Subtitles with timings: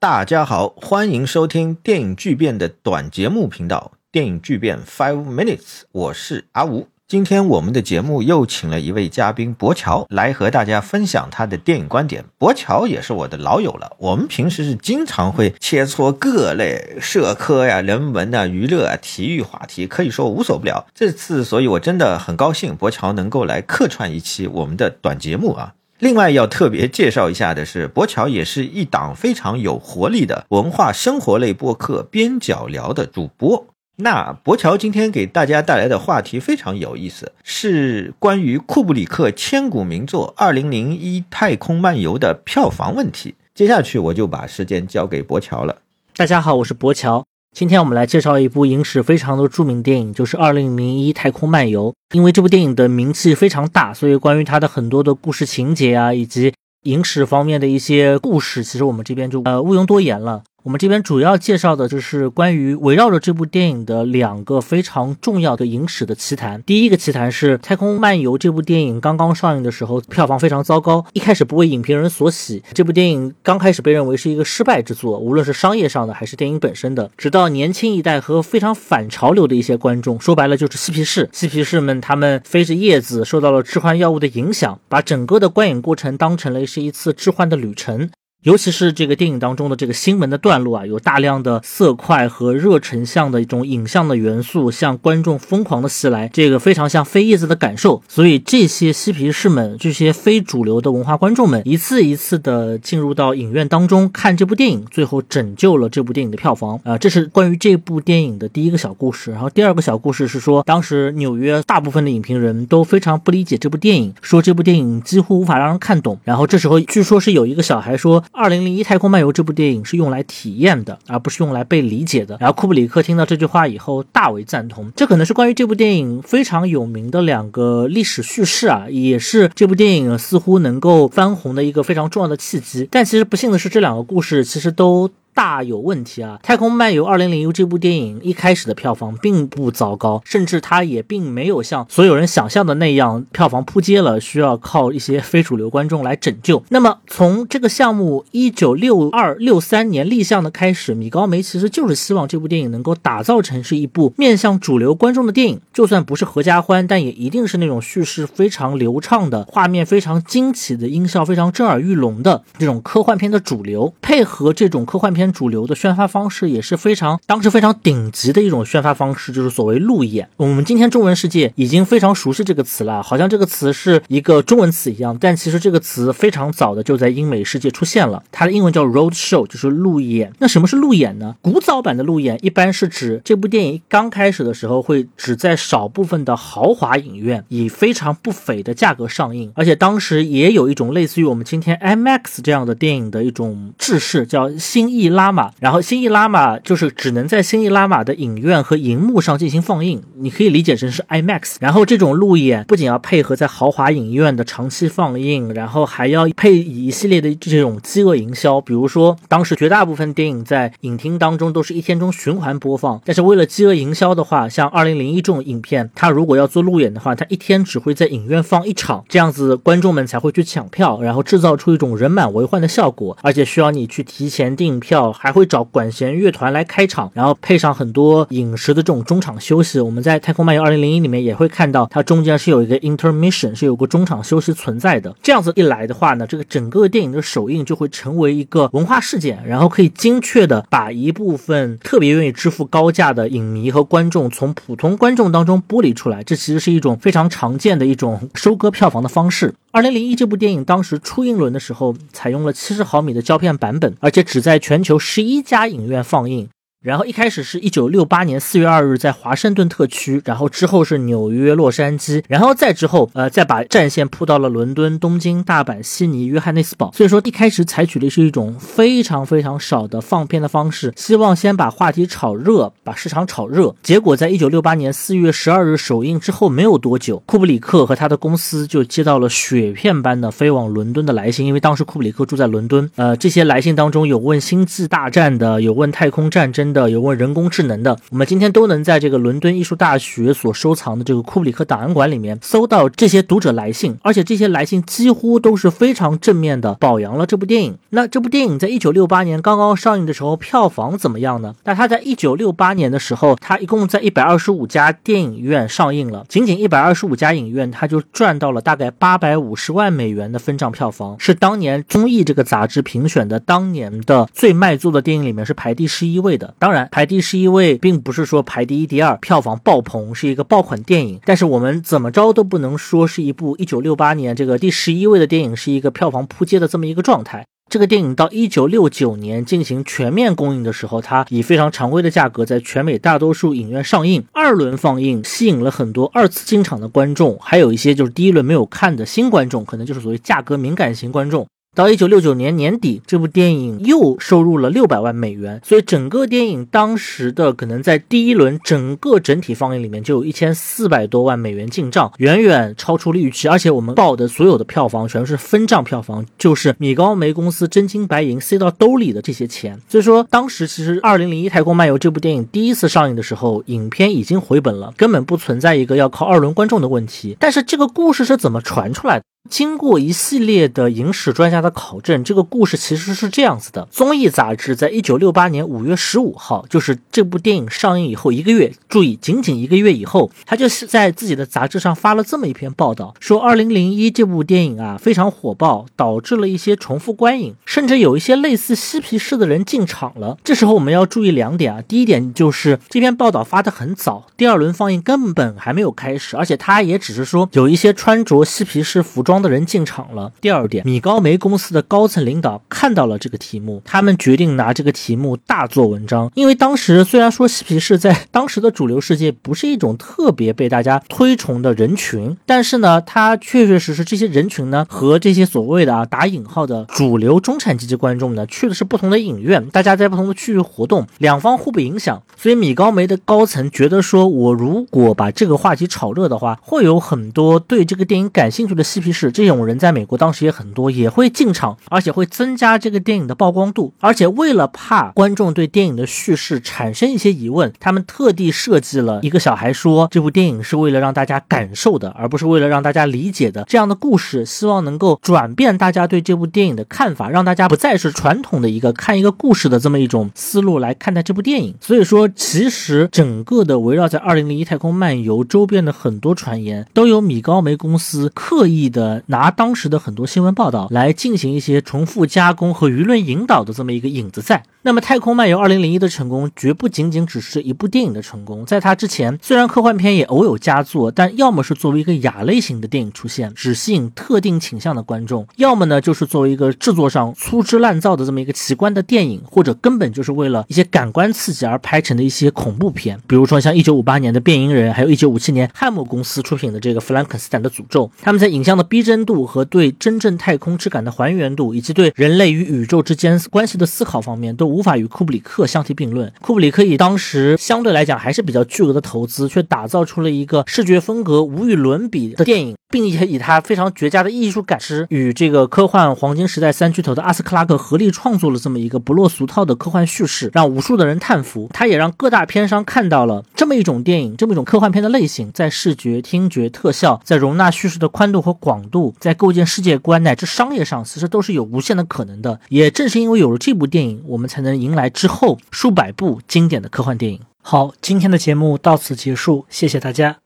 [0.00, 5.58] 大家好，欢迎收听电影巨变的短节目频道《电影巨变 Five Minutes》，
[5.92, 6.88] 我是阿吴。
[7.06, 12.24] 今天我们的节目又请了一位嘉宾博乔来和大家分享他的电影观点。
[12.38, 20.86] 博乔也是我的老友了，我们平时是经常会切磋各类社科呀、人文啊、娱乐啊、体育话题，可以说无所不聊。
[20.94, 25.74] 这次，所以我真的很高兴博乔能够来客串一期我们的短节目啊。
[26.00, 33.66] 另外要特别介绍一下的是，博乔也是一档非常有活力的文化生活类播客《边角聊》的主播。
[33.96, 43.34] 那博乔今天给大家带来的话题非常有意思，是关于库布里克千古名作《二零零一太空漫游》的票房问题。
[43.54, 45.82] 接下去我就把时间交给博乔了。
[46.16, 47.26] 大家好，我是博乔。
[47.52, 51.92] 今天我们来介绍一部影史非常的著名电影，就是《二零零一太空漫游》。
[52.16, 56.54] 因为这部电影的名气非常大，所以关于它的很多的故事情节啊，以及
[56.84, 60.44] 影史方面的一些故事，其实我们这边就呃毋庸多言了。
[60.62, 66.62] 我们这边主要介绍的就是关于围绕着这部电影的两个非常重要的影史的奇谈。
[66.64, 72.62] 第一个奇谈是《太空漫游》这部电影刚刚上映的时候，票房非常糟糕，一开始不为影评人所喜。
[72.74, 77.10] 这部电影刚开始被认为是一个失败之作，无论是商业上的还是电影本身的。
[77.16, 88.10] 直到年轻一代和非常反潮流的一些观众，说白了就是嬉皮士，嬉皮士们他们飞着叶子，受到了致幻药物的影响，把整个的观影过程当成了是一次致幻的旅程。
[88.42, 98.02] 尤其是这个电影当中的这个新闻的段落啊，有大量的色块和热成像的一种影像的元素，向观众疯狂的袭来，这个非常像飞叶子的感受。
[98.08, 106.96] 所以这些嬉皮士们，这些非主流的文化观众们，一次一次的进入到影院当中看这部电影，最后拯救了这部电影的票房啊。
[106.96, 109.30] 这是关于这部电影的第一个小故事。
[109.32, 116.18] 然后第二个小故事是说，当时纽约大部分的影评人都非常不理解这部电影，说这部电影几乎无法让人看懂。
[116.24, 118.24] 然后这时候据说是有一个小孩说。
[118.32, 122.36] 二零零一太空漫游这部电影是用来体验的，而不是用来被理解的。
[122.40, 124.90] 然后库布里克听到这句话以后大为赞同。
[124.96, 132.88] 这可能是关于这部电影非常有名的两个历史叙事啊，也是这部电影似乎能够翻红的一个非常重要的契机。
[132.90, 135.10] 但其实不幸的是，这两个故事其实都。
[135.40, 136.38] 大有问题啊！
[136.46, 146.62] 《太空漫游2001》这部电影一开始的票房并不糟糕，甚至它也并没有像所有人想象的那样票房扑街了，需要靠一些非主流观众来拯救。
[146.68, 165.29] 那么从这个项目1962、63年立项的开始，米高梅其实就是希望这部电影能够打造成是一部面向主流观众的电影，就算不是合家欢，但也一定是那种叙事非常流畅的、画面非常惊奇的、音效非常震耳欲聋的这种科幻片的主流，配合这种科幻片。
[165.32, 170.28] 主流的宣发方式也是非常当时非常顶级的一种宣发方式，就是所谓路演。
[170.36, 175.18] 我们今天中文世界已经非常熟悉这个词了，好像这个词是一个中文词一样。
[175.20, 180.32] 但其实这个词非常早的就在英美世界出现了，它的英文叫 road show，就是路演。
[180.38, 181.36] 那什么是路演呢？
[181.42, 195.09] 古早版的路演一般是指这部电影刚开始的时候会只在少部分的豪华影院以非常不菲的价格上映，而且当时也有一种类似于我们今天 IMAX 这样的电影的一种制式，叫新意。
[195.10, 201.56] 拉玛，然后新意拉玛就是只能在新意拉玛的影院和银幕上进行放映，你可以理解成是 IMAX。
[201.60, 208.60] 然后这种路演不仅要配合在豪华影院的长期放映，然后还要配以一系列的这种饥饿营销。
[208.60, 224.99] 比如说，当时绝大部分电影在影厅当中都是一天中循环播放，但是为了饥饿营销的话，像《二零零一》这种影片，它如果要做路演的话，它一天只会在影院放一场，这样子观众们才会去抢票，然后制造出一种人满为患的效果，而且需要你去提前订票。
[225.12, 229.78] 还会找管弦乐团来开场，然后配上很多饮食的这种中场休息。
[229.78, 235.14] 我们在《太空漫游2001》里面也会看到，它中间是有一个 intermission，是有个中场休息存在的。
[235.22, 246.24] 这样子一来的话呢，这个整个电影的首映就会成为一个文化事件，然后可以精确的把一部分特别愿意支付高价的影迷和观众从普通观众当中剥离出来。
[246.24, 249.54] 这其实是一种非常常见的一种收割票房的方式。
[249.72, 256.48] 二零零一这部电影当时初映轮的时候，采用了七十毫米的胶片版本，而且只在全球有十一家影院放映。
[256.82, 266.90] 然后一开始是一九六八年四月二日在华盛顿特区，然后之后是纽约、洛杉矶，然后再之后，呃，再把战线铺到了伦敦、东京、大阪、悉尼、约翰内斯堡。
[266.94, 273.74] 所以说一开始采取的是一种非常非常少的放片的方式，希望先把话题炒热，把市场炒热。
[273.82, 282.90] 结果在一九六八年四月十二日首映之后没有多久，库布里克和他的公司就接到了雪片般的飞往伦敦的来信，因为当时库布里克住在伦敦。
[282.96, 286.69] 呃，这些来信当中有问星际大战的，有问太空战争。
[286.72, 297.76] 的，有关人工智能的，我们今天都能在这个伦敦艺术大学所收藏的这个库布里克档案馆里面搜到这些读者来信，而且这些来信几乎都是非常正面的表扬了这部电影。
[297.90, 301.54] 那这部电影在一九六八年刚刚上映的时候，票房怎么样呢？
[301.64, 316.54] 那它在一九六八年的时候，它一共在一百二十五家电影院上映了，仅仅一百二十五家影院，它就赚到了大概八百五十万美元的分账票房，是当年综艺这个杂志评选的当年的最卖座的电影里面是排第十一位的。
[316.60, 327.46] 当然，排第十一位并不是说排第一、第二，票房爆棚是一个爆款电影，但是我们怎么着都不能说是一部一九六八年这个第十一位的电影是一个票房扑街的这么一个状态。
[327.70, 341.46] 这个电影到一九六九年进行全面公映的时候，它以非常常规的价格在全美大多数影院上映，二轮放映吸引了很多二次进场的观众，还有一些就是第一轮没有看的新观众，可能就是所谓价格敏感型观众。
[341.72, 353.46] 到一九六九年年底，这部电影又收入了六百万美元，所以整个电影当时的可能在第一轮整个整体放映里面就有一千四百多万美元进账，远远超出了预期。
[353.46, 359.80] 而且我们报的所有的票房全是分账票房，就是米高梅公司真金白银塞到兜里的这些钱。
[359.88, 367.36] 所以说，当时其实《二零零一太空漫游》这部电影第一次上映的时候，影片已经回本了，根本不存在一个要靠二轮观众的问题。
[367.38, 369.24] 但是这个故事是怎么传出来的？
[369.48, 390.38] 经过一系列的影史专家的考证，这个故事其实是这样子的：综艺杂志在一九六八年五月十五号，就是这部电影上映以后一个月，注意，仅仅一个月以后，他就是在自己的杂志上发了这么一篇报道，说二零零一这部电影啊非常火爆，导致了一些重复观影，甚至有一些类似嬉皮士的人进场了。
[390.44, 399.29] 这时候我们要注意两点啊，第一点就是这篇报道发的很早，第二轮放映根本还没有开始，而且他也只是说有一些穿着嬉皮士服装。
[399.30, 400.32] 装的人进场了。
[400.40, 406.28] 第二点，米高梅公司的高层领导看到了这个题目，他们决定拿这个题目大做文章。
[406.34, 422.20] 因为当时虽然说嬉皮士在当时的主流世界不是一种特别被大家推崇的人群，但是呢，他确确实实这些人群呢和这些所谓的啊打引号的主流中产阶级观众呢去的是不同的影院，大家在不同的区域活动，两方互不影响。
[422.36, 429.19] 所以米高梅的高层觉得说，我如果把这个话题炒热的话，会有很多对这个电影感兴趣的嬉皮士。
[429.20, 433.92] 是这种人在美国当时也很多，也会进场，而且会增加这个电影的曝光度。
[434.00, 451.74] 而且为了怕观众对电影的叙事产生一些疑问，他们特地设计了一个小孩说这部电影是为了让大家感受的，而不是为了让大家理解的这样的故事，希望能够转变大家对这部电影的看法，让大家不再是传统的一个看一个故事的这么一种思路来看待这部电影。
[451.80, 459.09] 所以说，其实整个的围绕在《二零零一太空漫游》周边的很多传言，都有米高梅公司刻意的。
[459.26, 464.62] 拿当时的很多新闻报道来进行一些重复加工和舆论引导的这么一个影子在。
[464.82, 483.20] 那么，《太空漫游2001》的成功绝不仅仅只是一部电影的成功，在它之前，虽然科幻片也偶有佳作，但要么是作为一个亚类型的电影出现，只吸引特定倾向的观众；要么呢，就是作为一个制作上粗制滥造的这么一个奇观的电影，或者根本就是为了一些感官刺激而拍成的一些恐怖片。
[483.26, 496.30] 比如说，像1958年的《变音人》，还有一957年汉姆公司出品的这个《弗兰肯斯坦的诅咒》，他们在影像的逼逼真度和对真正太空质感的还原度，以及对人类与宇宙之间关系的思考方面，都无法与库布里克相提并论。
[496.42, 511.70] 库布里克以当时相对来讲还是比较巨额的投资，却打造出了一个视觉风格无与伦比的电影，并且以他非常绝佳的艺术感知与这个科幻黄金时代三巨头的阿斯克拉克合力创作了这么一个不落俗套的科幻叙事，让无数的人叹服。
[511.72, 522.60] 他也让各大片商看到了这么一种电影，这么一种科幻片的类型，在视觉、听觉、特效，在容纳叙事的宽度和广度，在构建世界观乃至商业上，其实都是有无限的可能的。
[522.68, 525.08] 也正是因为有了这部电影，我们才能迎来。
[525.08, 527.40] 之后数百部经典的科幻电影。
[527.62, 530.40] 好，今天的节目到此结束，谢谢大家。